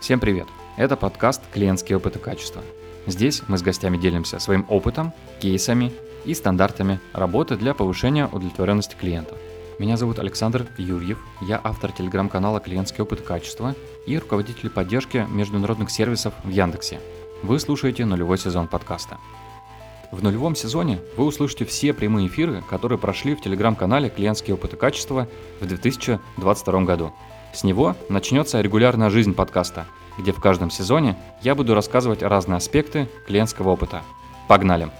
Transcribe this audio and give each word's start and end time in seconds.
Всем 0.00 0.18
привет! 0.18 0.48
Это 0.78 0.96
подкаст 0.96 1.42
«Клиентские 1.52 1.98
опыты 1.98 2.18
качества». 2.18 2.62
Здесь 3.06 3.42
мы 3.48 3.58
с 3.58 3.62
гостями 3.62 3.98
делимся 3.98 4.38
своим 4.38 4.64
опытом, 4.70 5.12
кейсами 5.40 5.92
и 6.24 6.32
стандартами 6.32 7.00
работы 7.12 7.56
для 7.56 7.74
повышения 7.74 8.26
удовлетворенности 8.26 8.96
клиентов. 8.98 9.36
Меня 9.78 9.98
зовут 9.98 10.18
Александр 10.18 10.66
Юрьев, 10.78 11.18
я 11.42 11.60
автор 11.62 11.92
телеграм-канала 11.92 12.60
«Клиентский 12.60 13.02
опыт 13.02 13.20
качества» 13.20 13.74
и 14.06 14.16
руководитель 14.18 14.70
поддержки 14.70 15.26
международных 15.28 15.90
сервисов 15.90 16.32
в 16.44 16.48
Яндексе. 16.48 16.98
Вы 17.42 17.60
слушаете 17.60 18.06
нулевой 18.06 18.38
сезон 18.38 18.68
подкаста. 18.68 19.18
В 20.10 20.22
нулевом 20.22 20.56
сезоне 20.56 21.00
вы 21.18 21.26
услышите 21.26 21.66
все 21.66 21.92
прямые 21.92 22.28
эфиры, 22.28 22.64
которые 22.70 22.98
прошли 22.98 23.34
в 23.34 23.42
телеграм-канале 23.42 24.08
«Клиентские 24.08 24.54
опыты 24.54 24.78
качества» 24.78 25.28
в 25.60 25.66
2022 25.66 26.84
году– 26.84 27.12
с 27.52 27.64
него 27.64 27.96
начнется 28.08 28.60
регулярная 28.60 29.10
жизнь 29.10 29.34
подкаста, 29.34 29.86
где 30.18 30.32
в 30.32 30.40
каждом 30.40 30.70
сезоне 30.70 31.16
я 31.42 31.54
буду 31.54 31.74
рассказывать 31.74 32.22
разные 32.22 32.56
аспекты 32.56 33.08
клиентского 33.26 33.70
опыта. 33.70 34.02
Погнали! 34.48 34.90